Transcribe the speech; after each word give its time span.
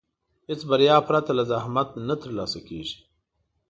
هېڅ 0.49 0.61
بریا 0.69 0.95
پرته 1.07 1.31
له 1.37 1.43
زحمت 1.51 1.89
نه 2.07 2.15
ترلاسه 2.21 2.59
کېږي. 2.67 2.97